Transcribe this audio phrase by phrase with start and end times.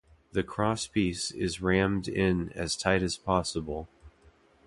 [0.31, 3.87] The crosspiece is rammed in as tight as possible.